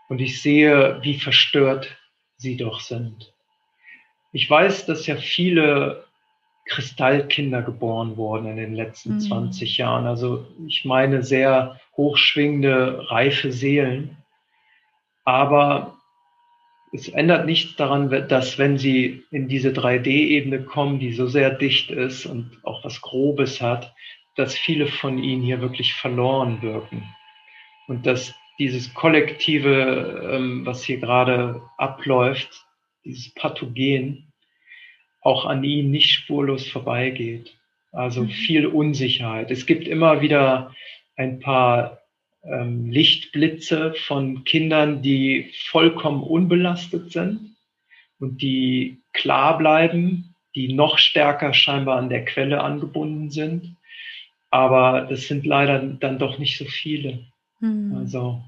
[0.08, 1.96] und ich sehe, wie verstört
[2.36, 3.32] sie doch sind.
[4.32, 6.04] Ich weiß, dass ja viele
[6.68, 9.20] Kristallkinder geboren wurden in den letzten mhm.
[9.20, 10.06] 20 Jahren.
[10.06, 14.16] Also ich meine sehr hochschwingende, reife Seelen.
[15.24, 15.96] Aber
[16.92, 21.90] es ändert nichts daran, dass wenn sie in diese 3D-Ebene kommen, die so sehr dicht
[21.90, 23.94] ist und auch was Grobes hat,
[24.36, 27.02] dass viele von ihnen hier wirklich verloren wirken.
[27.88, 32.64] Und dass dieses kollektive, ähm, was hier gerade abläuft,
[33.04, 34.32] dieses Pathogen,
[35.20, 37.56] auch an ihnen nicht spurlos vorbeigeht.
[37.92, 38.28] Also mhm.
[38.28, 39.50] viel Unsicherheit.
[39.50, 40.74] Es gibt immer wieder
[41.16, 42.02] ein paar
[42.44, 47.56] ähm, Lichtblitze von Kindern, die vollkommen unbelastet sind
[48.18, 53.76] und die klar bleiben, die noch stärker scheinbar an der Quelle angebunden sind.
[54.50, 57.26] Aber das sind leider dann doch nicht so viele.
[57.60, 57.94] Mhm.
[57.96, 58.42] Also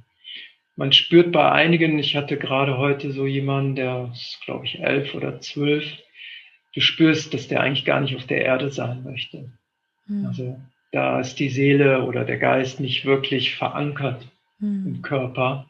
[0.76, 5.14] man spürt bei einigen, ich hatte gerade heute so jemanden, der ist, glaube ich, elf
[5.14, 5.84] oder zwölf,
[6.74, 9.52] du spürst, dass der eigentlich gar nicht auf der Erde sein möchte.
[10.06, 10.26] Mhm.
[10.26, 10.60] Also
[10.92, 14.26] da ist die Seele oder der Geist nicht wirklich verankert
[14.58, 14.86] mhm.
[14.86, 15.68] im Körper.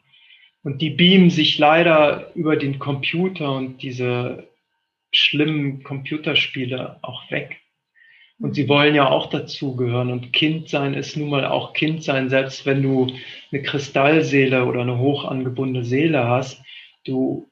[0.63, 4.47] Und die beamen sich leider über den Computer und diese
[5.11, 7.59] schlimmen Computerspiele auch weg.
[8.41, 10.11] Und sie wollen ja auch dazugehören.
[10.11, 13.07] Und Kind sein ist nun mal auch Kind sein, selbst wenn du
[13.51, 16.61] eine Kristallseele oder eine hochangebundene Seele hast.
[17.05, 17.47] Du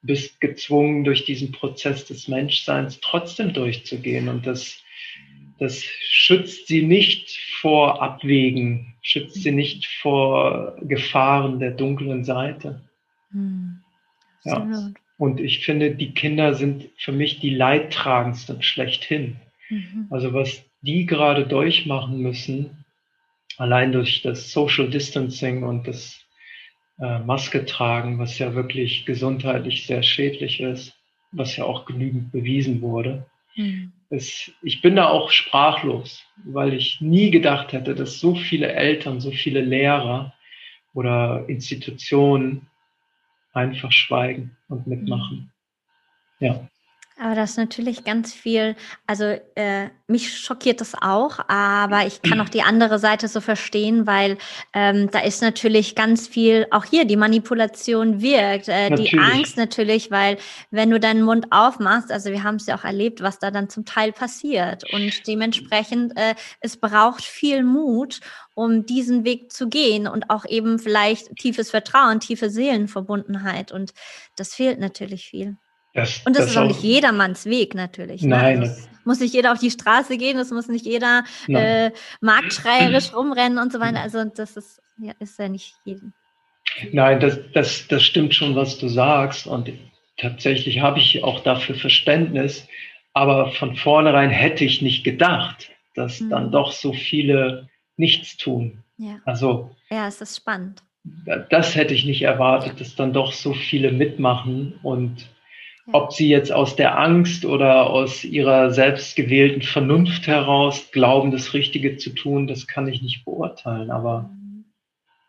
[0.00, 4.28] bist gezwungen, durch diesen Prozess des Menschseins trotzdem durchzugehen.
[4.28, 4.80] Und das,
[5.58, 12.82] das schützt sie nicht vor Abwägen, schützt sie nicht vor Gefahren der dunklen Seite.
[13.32, 13.80] Hm.
[14.44, 14.92] Ja.
[15.18, 19.36] Und ich finde, die Kinder sind für mich die Leidtragendsten schlechthin.
[19.68, 20.06] Mhm.
[20.10, 22.84] Also was die gerade durchmachen müssen,
[23.56, 26.24] allein durch das Social Distancing und das
[27.00, 30.94] äh, Maske tragen, was ja wirklich gesundheitlich sehr schädlich ist,
[31.32, 33.26] was ja auch genügend bewiesen wurde.
[33.56, 33.92] Mhm.
[34.10, 39.20] Es, ich bin da auch sprachlos, weil ich nie gedacht hätte, dass so viele Eltern,
[39.20, 40.32] so viele Lehrer
[40.94, 42.68] oder Institutionen
[43.52, 45.52] einfach schweigen und mitmachen.
[46.40, 46.46] Mhm.
[46.46, 46.68] Ja.
[47.20, 48.76] Aber das ist natürlich ganz viel,
[49.08, 49.24] also
[49.56, 54.38] äh, mich schockiert das auch, aber ich kann auch die andere Seite so verstehen, weil
[54.72, 60.12] ähm, da ist natürlich ganz viel, auch hier die Manipulation wirkt, äh, die Angst natürlich,
[60.12, 60.38] weil
[60.70, 63.68] wenn du deinen Mund aufmachst, also wir haben es ja auch erlebt, was da dann
[63.68, 64.84] zum Teil passiert.
[64.92, 68.20] Und dementsprechend, äh, es braucht viel Mut,
[68.54, 73.72] um diesen Weg zu gehen und auch eben vielleicht tiefes Vertrauen, tiefe Seelenverbundenheit.
[73.72, 73.92] Und
[74.36, 75.56] das fehlt natürlich viel.
[76.00, 78.22] Das, und das, das ist auch nicht jedermanns Weg natürlich.
[78.22, 78.28] Ne?
[78.28, 78.60] Nein.
[78.60, 83.58] Also muss nicht jeder auf die Straße gehen, es muss nicht jeder äh, marktschreierisch rumrennen
[83.58, 84.00] und so weiter.
[84.00, 86.12] Also das ist ja, ist ja nicht jedem.
[86.92, 89.46] Nein, das, das, das stimmt schon, was du sagst.
[89.46, 89.72] Und
[90.16, 92.68] tatsächlich habe ich auch dafür Verständnis.
[93.14, 96.30] Aber von vornherein hätte ich nicht gedacht, dass mhm.
[96.30, 98.84] dann doch so viele nichts tun.
[98.98, 99.20] Ja.
[99.24, 99.74] Also.
[99.90, 100.82] Ja, es ist spannend.
[101.48, 105.28] Das hätte ich nicht erwartet, dass dann doch so viele mitmachen und
[105.92, 111.96] ob sie jetzt aus der Angst oder aus ihrer selbstgewählten Vernunft heraus glauben, das Richtige
[111.96, 113.90] zu tun, das kann ich nicht beurteilen.
[113.90, 114.64] Aber mhm.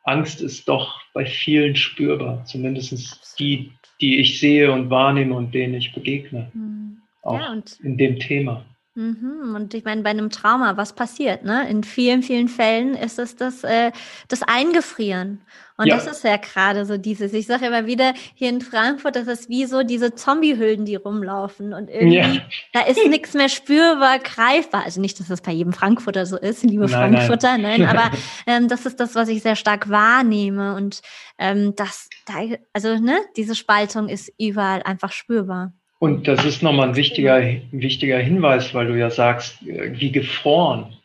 [0.03, 5.75] Angst ist doch bei vielen spürbar, zumindest die, die ich sehe und wahrnehme und denen
[5.75, 6.51] ich begegne.
[6.53, 7.01] Mhm.
[7.21, 8.65] Auch ja, in dem Thema.
[8.99, 9.55] Mhm.
[9.55, 11.45] Und ich meine, bei einem Trauma, was passiert?
[11.45, 11.69] Ne?
[11.69, 13.93] In vielen, vielen Fällen ist es das, äh,
[14.27, 15.39] das Eingefrieren.
[15.77, 15.95] Und ja.
[15.95, 19.47] das ist ja gerade so dieses, ich sage immer wieder, hier in Frankfurt, das ist
[19.47, 21.73] wie so diese Zombie-Hüllen, die rumlaufen.
[21.73, 22.41] Und irgendwie, ja.
[22.73, 24.83] da ist nichts mehr spürbar, greifbar.
[24.83, 28.11] Also nicht, dass das bei jedem Frankfurter so ist, liebe nein, Frankfurter, nein, nein aber
[28.47, 30.75] ähm, das ist das, was ich sehr stark wahrnehme.
[30.75, 31.01] Und
[31.37, 32.33] ähm, das, da,
[32.73, 35.71] also ne, diese Spaltung ist überall einfach spürbar.
[35.99, 40.95] Und das ist nochmal ein wichtiger, wichtiger Hinweis, weil du ja sagst, äh, wie gefroren.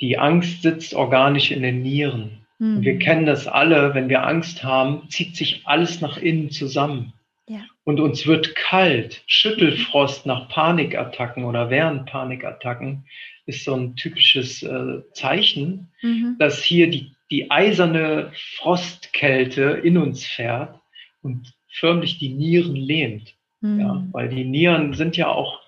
[0.00, 2.46] Die Angst sitzt organisch in den Nieren.
[2.58, 2.82] Mhm.
[2.82, 7.14] Wir kennen das alle, wenn wir Angst haben, zieht sich alles nach innen zusammen.
[7.48, 7.64] Ja.
[7.84, 9.22] Und uns wird kalt.
[9.26, 13.06] Schüttelfrost nach Panikattacken oder während Panikattacken
[13.46, 16.36] ist so ein typisches äh, Zeichen, mhm.
[16.38, 20.78] dass hier die, die eiserne Frostkälte in uns fährt
[21.22, 23.35] und förmlich die Nieren lähmt.
[23.60, 23.80] Mhm.
[23.80, 25.60] Ja, weil die Nieren sind ja auch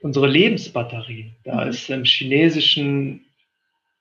[0.00, 1.32] unsere Lebensbatterie.
[1.44, 1.70] Da mhm.
[1.70, 3.24] ist im Chinesischen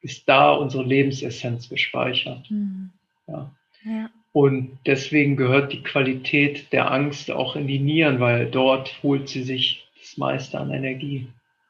[0.01, 2.49] ist da unsere Lebensessenz gespeichert.
[2.49, 2.91] Mhm.
[3.27, 3.51] Ja.
[3.83, 4.09] ja.
[4.31, 9.43] Und deswegen gehört die Qualität der Angst auch in die Nieren, weil dort holt sie
[9.43, 11.27] sich das meiste an Energie.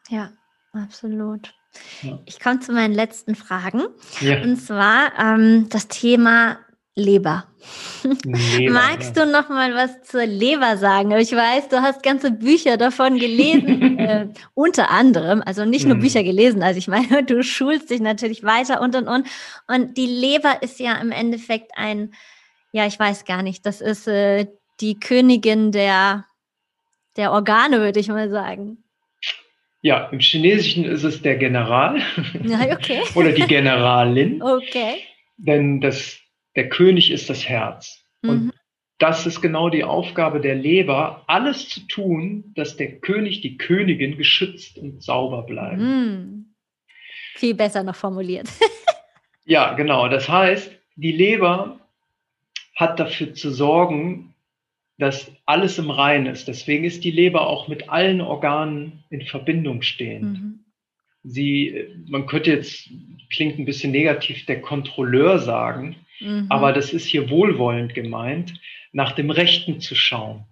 [0.10, 0.32] Ja,
[0.74, 1.54] absolut.
[2.02, 2.20] Ja.
[2.26, 3.84] Ich komme zu meinen letzten Fragen.
[4.20, 4.42] Ja.
[4.42, 6.60] Und zwar ähm, das Thema
[6.98, 7.46] Leber.
[8.24, 9.26] Leber Magst ja.
[9.26, 11.12] du noch mal was zur Leber sagen?
[11.12, 16.02] Ich weiß, du hast ganze Bücher davon gelesen, äh, unter anderem, also nicht nur mhm.
[16.02, 19.28] Bücher gelesen, also ich meine, du schulst dich natürlich weiter und und und.
[19.68, 22.14] Und die Leber ist ja im Endeffekt ein,
[22.72, 24.48] ja, ich weiß gar nicht, das ist äh,
[24.82, 26.26] die Königin der,
[27.16, 28.84] der Organe, würde ich mal sagen.
[29.82, 32.02] Ja, im Chinesischen ist es der General
[32.44, 33.02] ja, okay.
[33.14, 34.42] oder die Generalin.
[34.42, 35.04] Okay.
[35.38, 36.20] Denn das
[36.58, 38.04] der König ist das Herz.
[38.22, 38.30] Mhm.
[38.30, 38.54] Und
[38.98, 44.18] das ist genau die Aufgabe der Leber, alles zu tun, dass der König, die Königin
[44.18, 45.84] geschützt und sauber bleiben.
[45.84, 46.56] Mhm.
[47.36, 48.50] Viel besser noch formuliert.
[49.46, 50.10] ja, genau.
[50.10, 51.80] Das heißt, die Leber
[52.76, 54.34] hat dafür zu sorgen,
[54.98, 56.48] dass alles im Reinen ist.
[56.48, 60.42] Deswegen ist die Leber auch mit allen Organen in Verbindung stehend.
[60.42, 60.60] Mhm.
[61.24, 62.90] Sie, man könnte jetzt,
[63.30, 66.48] klingt ein bisschen negativ, der Kontrolleur sagen, Mhm.
[66.50, 68.54] Aber das ist hier wohlwollend gemeint,
[68.92, 70.46] nach dem Rechten zu schauen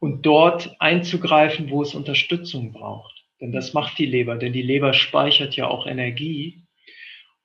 [0.00, 3.24] und dort einzugreifen, wo es Unterstützung braucht.
[3.40, 6.62] Denn das macht die Leber, denn die Leber speichert ja auch Energie.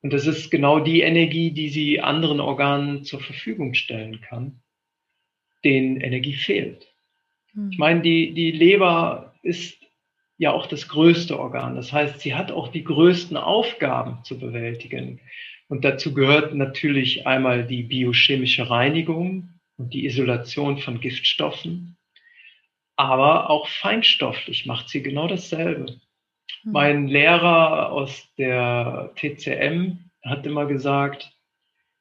[0.02, 4.62] Und das ist genau die Energie, die sie anderen Organen zur Verfügung stellen kann,
[5.64, 6.88] denen Energie fehlt.
[7.54, 7.70] Mhm.
[7.72, 9.78] Ich meine, die, die Leber ist
[10.38, 11.76] ja auch das größte Organ.
[11.76, 15.20] Das heißt, sie hat auch die größten Aufgaben zu bewältigen.
[15.70, 21.96] Und dazu gehört natürlich einmal die biochemische Reinigung und die Isolation von Giftstoffen,
[22.98, 26.02] aber auch feinstofflich macht sie genau dasselbe.
[26.64, 26.72] Mhm.
[26.72, 31.32] Mein Lehrer aus der TCM hat immer gesagt,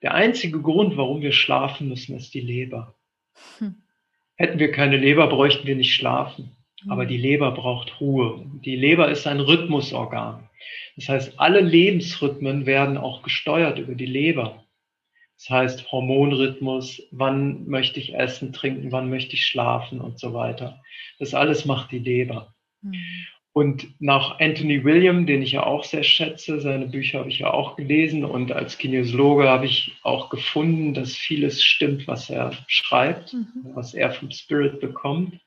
[0.02, 2.96] der einzige Grund, warum wir schlafen müssen, ist die Leber.
[3.60, 3.76] Mhm.
[4.34, 6.56] Hätten wir keine Leber, bräuchten wir nicht schlafen.
[6.88, 7.08] Aber hm.
[7.08, 8.44] die Leber braucht Ruhe.
[8.64, 10.47] Die Leber ist ein Rhythmusorgan.
[10.98, 14.64] Das heißt, alle Lebensrhythmen werden auch gesteuert über die Leber.
[15.36, 20.82] Das heißt, Hormonrhythmus, wann möchte ich essen, trinken, wann möchte ich schlafen und so weiter.
[21.20, 22.52] Das alles macht die Leber.
[22.82, 22.94] Mhm.
[23.52, 27.52] Und nach Anthony William, den ich ja auch sehr schätze, seine Bücher habe ich ja
[27.52, 33.34] auch gelesen und als Kinesiologe habe ich auch gefunden, dass vieles stimmt, was er schreibt,
[33.34, 33.70] mhm.
[33.74, 35.38] was er vom Spirit bekommt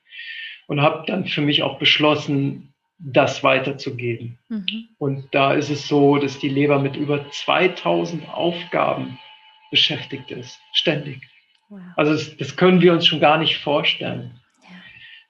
[0.66, 2.71] und habe dann für mich auch beschlossen,
[3.04, 4.38] das weiterzugeben.
[4.48, 4.88] Mhm.
[4.98, 9.18] Und da ist es so, dass die Leber mit über 2000 Aufgaben
[9.70, 11.22] beschäftigt ist, ständig.
[11.68, 11.80] Wow.
[11.96, 14.40] Also das, das, können wir uns schon gar nicht vorstellen.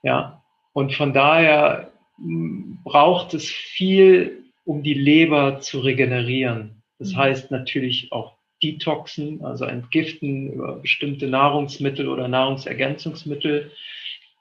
[0.02, 0.10] Ja.
[0.10, 0.42] ja.
[0.72, 6.82] Und von daher hm, braucht es viel, um die Leber zu regenerieren.
[6.98, 7.16] Das mhm.
[7.16, 13.72] heißt natürlich auch Detoxen, also Entgiften über bestimmte Nahrungsmittel oder Nahrungsergänzungsmittel,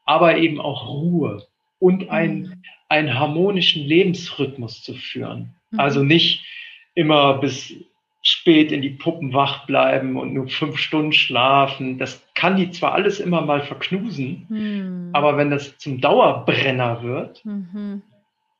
[0.05, 1.47] aber eben auch Ruhe
[1.79, 5.55] und ein, mhm einen harmonischen Lebensrhythmus zu führen.
[5.71, 5.79] Mhm.
[5.79, 6.45] Also nicht
[6.93, 7.73] immer bis
[8.21, 11.97] spät in die Puppen wach bleiben und nur fünf Stunden schlafen.
[11.97, 15.09] Das kann die zwar alles immer mal verknusen, mhm.
[15.13, 18.03] aber wenn das zum Dauerbrenner wird, mhm.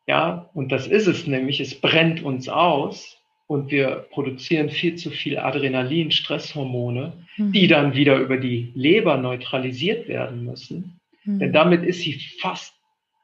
[0.08, 3.18] ja, und das ist es nämlich, es brennt uns aus
[3.48, 7.52] und wir produzieren viel zu viel Adrenalin, Stresshormone, mhm.
[7.52, 11.00] die dann wieder über die Leber neutralisiert werden müssen.
[11.26, 11.54] Denn mhm.
[11.54, 12.74] damit ist sie fast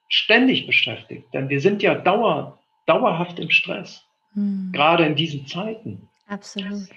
[0.07, 4.71] ständig beschäftigt, denn wir sind ja dauer, dauerhaft im Stress, hm.
[4.73, 6.07] gerade in diesen Zeiten.
[6.27, 6.87] Absolut.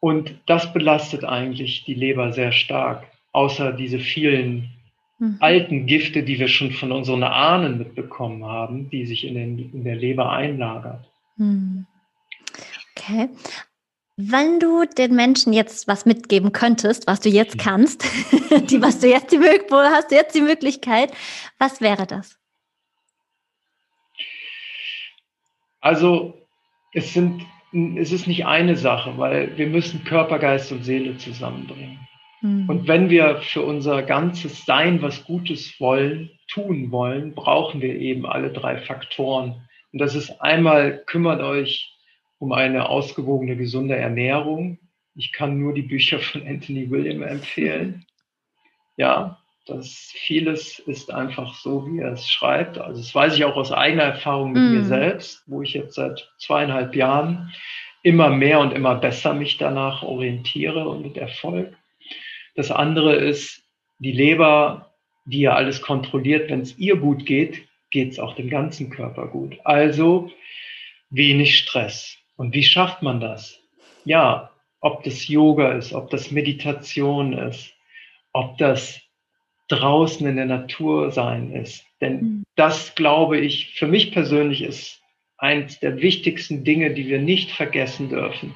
[0.00, 4.70] Und das belastet eigentlich die Leber sehr stark, außer diese vielen
[5.18, 5.36] mhm.
[5.40, 9.84] alten Gifte, die wir schon von unseren Ahnen mitbekommen haben, die sich in, den, in
[9.84, 11.04] der Leber einlagern.
[11.36, 11.86] Mhm.
[12.96, 13.28] Okay.
[14.16, 18.02] Wenn du den Menschen jetzt was mitgeben könntest, was du jetzt kannst,
[18.70, 21.12] die, was du jetzt die, wo hast du jetzt die Möglichkeit,
[21.58, 22.38] was wäre das?
[25.86, 26.34] Also
[26.94, 27.46] es, sind,
[27.96, 32.00] es ist nicht eine Sache, weil wir müssen Körper, Geist und Seele zusammenbringen.
[32.40, 32.68] Mhm.
[32.68, 38.26] Und wenn wir für unser ganzes Sein was Gutes wollen, tun wollen, brauchen wir eben
[38.26, 39.68] alle drei Faktoren.
[39.92, 41.96] Und das ist einmal, kümmert euch
[42.40, 44.80] um eine ausgewogene, gesunde Ernährung.
[45.14, 48.04] Ich kann nur die Bücher von Anthony William empfehlen.
[48.98, 52.78] Ja, dass vieles ist einfach so, wie er es schreibt.
[52.78, 54.74] Also das weiß ich auch aus eigener Erfahrung mit mm.
[54.74, 57.52] mir selbst, wo ich jetzt seit zweieinhalb Jahren
[58.02, 61.76] immer mehr und immer besser mich danach orientiere und mit Erfolg.
[62.54, 63.64] Das andere ist
[63.98, 64.92] die Leber,
[65.24, 66.48] die ja alles kontrolliert.
[66.48, 69.56] Wenn es ihr gut geht, geht es auch dem ganzen Körper gut.
[69.64, 70.30] Also
[71.10, 72.16] wenig Stress.
[72.36, 73.58] Und wie schafft man das?
[74.04, 74.50] Ja,
[74.80, 77.72] ob das Yoga ist, ob das Meditation ist,
[78.32, 79.00] ob das
[79.68, 81.84] draußen in der Natur sein ist.
[82.00, 82.44] Denn mhm.
[82.54, 85.02] das, glaube ich, für mich persönlich ist
[85.38, 88.54] eins der wichtigsten Dinge, die wir nicht vergessen dürfen.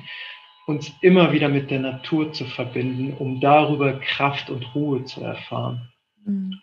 [0.67, 5.91] uns immer wieder mit der Natur zu verbinden, um darüber Kraft und Ruhe zu erfahren.
[6.25, 6.61] Mhm.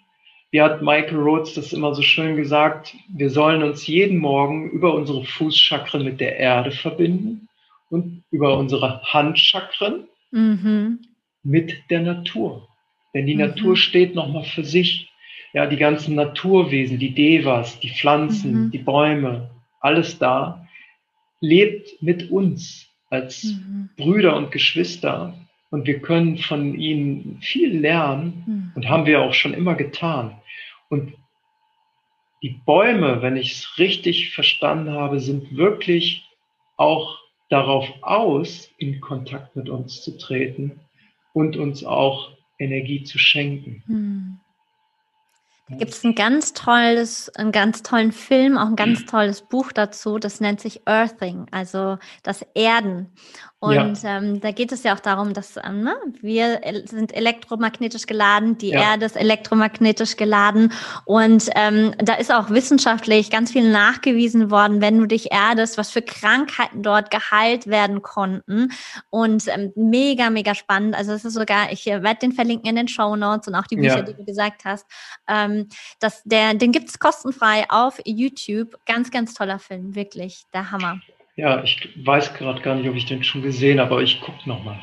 [0.49, 4.93] Wie hat Michael Rhodes das immer so schön gesagt, wir sollen uns jeden Morgen über
[4.93, 7.49] unsere Fußchakren mit der Erde verbinden
[7.89, 10.99] und über unsere Handchakren mhm.
[11.43, 12.67] mit der Natur.
[13.13, 13.41] Denn die mhm.
[13.41, 15.11] Natur steht nochmal für sich.
[15.53, 18.71] Ja, die ganzen Naturwesen, die Devas, die Pflanzen, mhm.
[18.71, 20.67] die Bäume, alles da,
[21.39, 23.89] lebt mit uns als mhm.
[23.95, 25.33] Brüder und Geschwister
[25.69, 28.71] und wir können von ihnen viel lernen mhm.
[28.75, 30.39] und haben wir auch schon immer getan.
[30.89, 31.13] Und
[32.41, 36.29] die Bäume, wenn ich es richtig verstanden habe, sind wirklich
[36.77, 37.17] auch
[37.49, 40.79] darauf aus, in Kontakt mit uns zu treten
[41.33, 43.83] und uns auch Energie zu schenken.
[43.87, 44.39] Mhm.
[45.69, 49.73] Da gibt es ein ganz tolles, einen ganz tollen Film, auch ein ganz tolles Buch
[49.73, 53.11] dazu, das nennt sich Earthing, also das Erden.
[53.59, 54.17] Und ja.
[54.17, 58.69] ähm, da geht es ja auch darum, dass ähm, ne, wir sind elektromagnetisch geladen, die
[58.69, 58.91] ja.
[58.91, 60.71] Erde ist elektromagnetisch geladen.
[61.05, 65.89] Und ähm, da ist auch wissenschaftlich ganz viel nachgewiesen worden, wenn du dich erdest, was
[65.89, 68.69] für Krankheiten dort geheilt werden konnten.
[69.09, 70.95] Und ähm, mega, mega spannend.
[70.95, 73.65] Also es ist sogar, ich äh, werde den verlinken in den Show Notes und auch
[73.65, 74.01] die Bücher, ja.
[74.03, 74.85] die du gesagt hast.
[75.27, 75.56] Ähm,
[75.99, 78.77] das, der, den gibt's kostenfrei auf YouTube.
[78.85, 80.99] Ganz, ganz toller Film, wirklich der Hammer.
[81.35, 84.47] Ja, ich weiß gerade gar nicht, ob ich den schon gesehen habe, aber ich gucke
[84.49, 84.79] nochmal.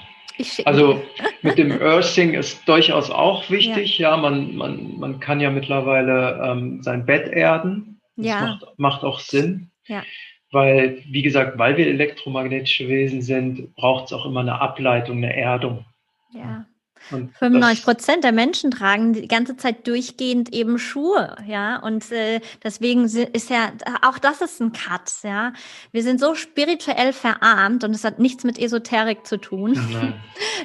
[0.65, 1.03] Also
[1.43, 3.99] mit dem Earthing ist durchaus auch wichtig.
[3.99, 8.01] Ja, ja man, man, man kann ja mittlerweile ähm, sein Bett erden.
[8.17, 8.41] Das ja.
[8.41, 9.71] macht, macht auch Sinn.
[9.87, 10.03] Ja.
[10.51, 15.37] Weil, wie gesagt, weil wir elektromagnetische Wesen sind, braucht es auch immer eine Ableitung, eine
[15.37, 15.85] Erdung.
[16.33, 16.67] Ja.
[17.11, 21.79] Und 95 Prozent der Menschen tragen die ganze Zeit durchgehend eben Schuhe, ja.
[21.79, 25.53] Und äh, deswegen ist ja, auch das ist ein Cut, ja.
[25.93, 29.75] Wir sind so spirituell verarmt und es hat nichts mit Esoterik zu tun.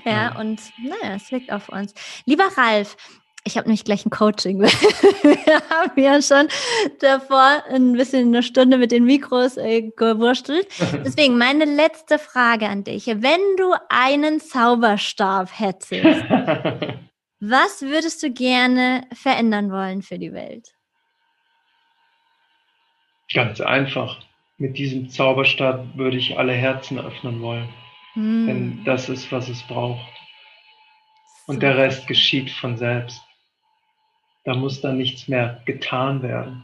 [0.06, 0.38] Ja, Nein.
[0.38, 1.94] und naja, es liegt auf uns.
[2.26, 2.96] Lieber Ralf,
[3.46, 4.60] ich habe nämlich gleich ein Coaching.
[4.62, 6.48] Wir haben ja schon
[7.00, 10.68] davor ein bisschen eine Stunde mit den Mikros äh, gewurstelt.
[11.06, 13.08] Deswegen meine letzte Frage an dich.
[13.08, 16.04] Wenn du einen Zauberstab hättest,
[17.40, 20.74] was würdest du gerne verändern wollen für die Welt?
[23.34, 24.20] Ganz einfach.
[24.58, 27.70] Mit diesem Zauberstab würde ich alle Herzen öffnen wollen.
[28.14, 28.48] Hm.
[28.48, 30.06] Denn das ist, was es braucht.
[31.48, 33.22] Und der Rest geschieht von selbst.
[34.46, 36.64] Da muss dann nichts mehr getan werden,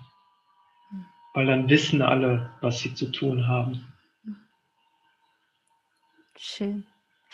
[1.34, 3.86] weil dann wissen alle, was sie zu tun haben.
[6.38, 6.86] Schön.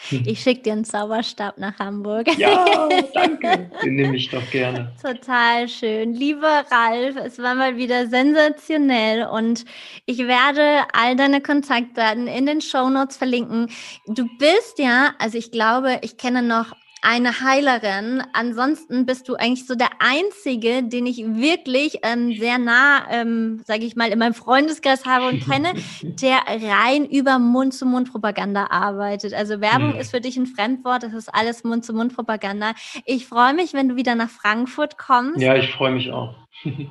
[0.10, 0.24] Hm.
[0.26, 2.28] Ich schicke dir einen Zauberstab nach Hamburg.
[2.38, 3.70] Ja, danke.
[3.84, 4.92] Den nehme ich doch gerne.
[5.00, 6.14] Total schön.
[6.14, 9.64] Lieber Ralf, es war mal wieder sensationell und
[10.08, 13.68] ich werde all deine Kontaktdaten in den Show Notes verlinken.
[14.08, 18.24] Du bist ja, also ich glaube, ich kenne noch eine Heilerin.
[18.34, 23.86] Ansonsten bist du eigentlich so der Einzige, den ich wirklich ähm, sehr nah, ähm, sage
[23.86, 29.34] ich mal, in meinem Freundeskreis habe und kenne, der rein über Mund-zu-Mund-Propaganda arbeitet.
[29.34, 30.00] Also Werbung mhm.
[30.00, 32.74] ist für dich ein Fremdwort, das ist alles Mund-zu-Mund-Propaganda.
[33.06, 35.42] Ich freue mich, wenn du wieder nach Frankfurt kommst.
[35.42, 36.36] Ja, ich freue mich auch.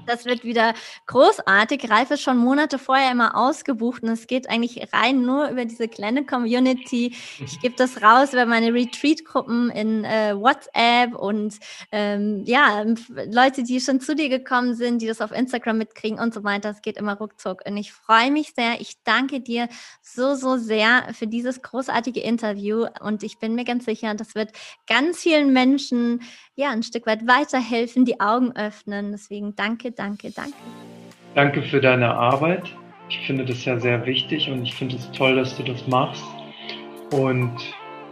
[0.06, 0.74] Das wird wieder
[1.06, 1.88] großartig.
[1.90, 5.88] Ralf ist schon Monate vorher immer ausgebucht und es geht eigentlich rein nur über diese
[5.88, 7.14] kleine Community.
[7.38, 11.58] Ich gebe das raus über meine Retreat-Gruppen in äh, WhatsApp und
[11.92, 12.84] ähm, ja,
[13.30, 16.70] Leute, die schon zu dir gekommen sind, die das auf Instagram mitkriegen und so weiter.
[16.70, 17.62] Es geht immer ruckzuck.
[17.66, 18.80] Und ich freue mich sehr.
[18.80, 19.68] Ich danke dir
[20.02, 24.52] so, so sehr für dieses großartige Interview und ich bin mir ganz sicher, das wird
[24.86, 26.22] ganz vielen Menschen
[26.60, 29.12] ja ein Stück weit weiterhelfen, die Augen öffnen.
[29.12, 30.54] Deswegen danke, danke, danke.
[31.34, 32.64] Danke für deine Arbeit.
[33.08, 36.24] Ich finde das ja sehr wichtig und ich finde es toll, dass du das machst.
[37.12, 37.56] Und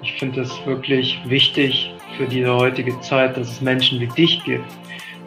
[0.02, 4.66] ich finde es wirklich wichtig für diese heutige Zeit, dass es Menschen wie dich gibt,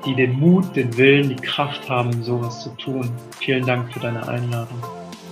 [0.05, 3.09] die den Mut, den Willen, die Kraft haben, sowas zu tun.
[3.39, 4.81] Vielen Dank für deine Einladung.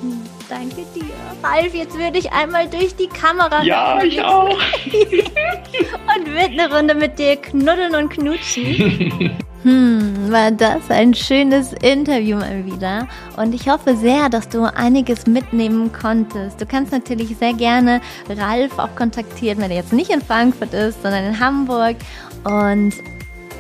[0.02, 1.06] Hm, danke dir.
[1.44, 3.64] Ralf, jetzt würde ich einmal durch die Kamera.
[3.64, 4.50] Ja, ich auch.
[4.50, 9.38] und würde eine Runde mit dir knuddeln und knutschen.
[9.64, 13.10] Hm, war das ein schönes Interview mal wieder.
[13.36, 16.62] Und ich hoffe sehr, dass du einiges mitnehmen konntest.
[16.62, 21.04] Du kannst natürlich sehr gerne Ralf auch kontaktieren, wenn er jetzt nicht in Frankfurt ist,
[21.04, 21.98] sondern in Hamburg.
[22.46, 22.94] Und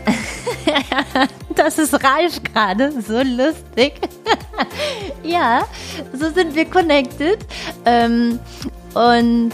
[1.60, 4.00] das ist Ralf gerade, so lustig.
[5.24, 5.66] ja,
[6.14, 7.40] so sind wir connected.
[7.86, 8.40] Ähm,
[8.94, 9.52] und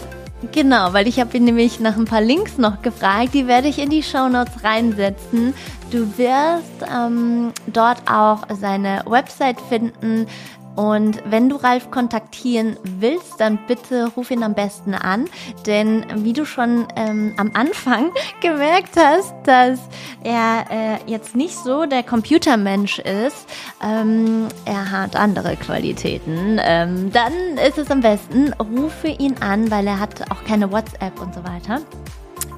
[0.52, 3.80] genau, weil ich habe ihn nämlich nach ein paar Links noch gefragt, die werde ich
[3.80, 5.56] in die Show Notes reinsetzen.
[5.90, 10.28] Du wirst ähm, dort auch seine Website finden.
[10.76, 15.26] Und wenn du Ralf kontaktieren willst, dann bitte ruf ihn am besten an.
[15.66, 18.12] Denn wie du schon ähm, am Anfang
[18.42, 19.80] gemerkt hast, dass
[20.24, 23.48] er äh, jetzt nicht so der Computermensch ist,
[23.84, 27.34] ähm, er hat andere Qualitäten, ähm, dann
[27.66, 31.44] ist es am besten, rufe ihn an, weil er hat auch keine WhatsApp und so
[31.44, 31.82] weiter.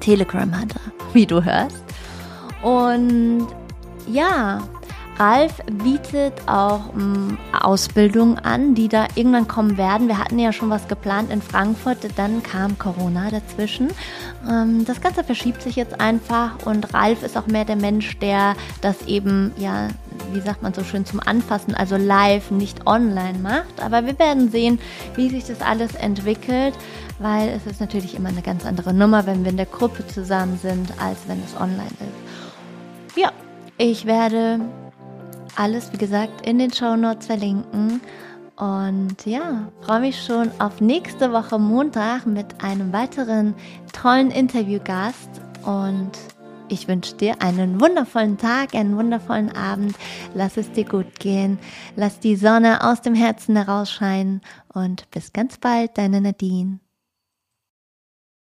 [0.00, 1.82] Telegram hat er, wie du hörst.
[2.62, 3.46] Und
[4.06, 4.62] ja,
[5.18, 10.06] Ralf bietet auch ähm, Ausbildungen an, die da irgendwann kommen werden.
[10.06, 13.88] Wir hatten ja schon was geplant in Frankfurt, dann kam Corona dazwischen.
[14.48, 18.54] Ähm, das Ganze verschiebt sich jetzt einfach und Ralf ist auch mehr der Mensch, der
[18.80, 19.88] das eben, ja,
[20.32, 23.82] wie sagt man so schön, zum Anfassen, also live, nicht online macht.
[23.82, 24.78] Aber wir werden sehen,
[25.16, 26.74] wie sich das alles entwickelt,
[27.18, 30.58] weil es ist natürlich immer eine ganz andere Nummer, wenn wir in der Gruppe zusammen
[30.62, 33.16] sind, als wenn es online ist.
[33.16, 33.32] Ja,
[33.78, 34.60] ich werde
[35.58, 38.00] alles, wie gesagt, in den Show Notes verlinken.
[38.56, 43.54] Und ja, freue mich schon auf nächste Woche Montag mit einem weiteren
[43.92, 45.28] tollen Interviewgast.
[45.64, 46.10] Und
[46.68, 49.96] ich wünsche dir einen wundervollen Tag, einen wundervollen Abend.
[50.34, 51.58] Lass es dir gut gehen.
[51.96, 54.40] Lass die Sonne aus dem Herzen herausscheinen.
[54.72, 56.80] Und bis ganz bald, deine Nadine.